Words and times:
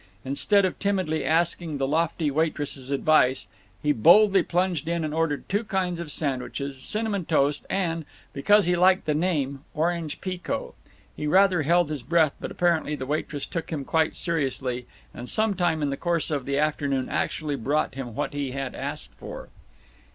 Instead 0.25 0.65
of 0.65 0.79
timidly 0.79 1.23
asking 1.23 1.77
the 1.77 1.87
lofty 1.87 2.31
waitress's 2.31 2.89
advice, 2.89 3.47
he 3.83 3.91
boldly 3.91 4.41
plunged 4.41 4.87
in 4.87 5.05
and 5.05 5.13
ordered 5.13 5.47
two 5.47 5.63
kinds 5.63 5.99
of 5.99 6.11
sandwiches, 6.11 6.81
cinnamon 6.81 7.23
toast, 7.23 7.67
and, 7.69 8.03
because 8.33 8.65
he 8.65 8.75
liked 8.75 9.05
the 9.05 9.13
name, 9.13 9.63
orange 9.75 10.19
pekoe. 10.19 10.73
He 11.15 11.27
rather 11.27 11.61
held 11.61 11.91
his 11.91 12.01
breath, 12.01 12.33
but 12.39 12.49
apparently 12.49 12.95
the 12.95 13.05
waitress 13.05 13.45
took 13.45 13.69
him 13.71 13.85
quite 13.85 14.15
seriously, 14.15 14.87
and 15.13 15.29
some 15.29 15.53
time 15.53 15.83
in 15.83 15.91
the 15.91 15.97
course 15.97 16.31
of 16.31 16.45
the 16.45 16.57
afternoon 16.57 17.07
actually 17.07 17.55
brought 17.55 17.93
him 17.93 18.15
what 18.15 18.33
he 18.33 18.53
had 18.53 18.73
asked 18.73 19.13
for. 19.19 19.49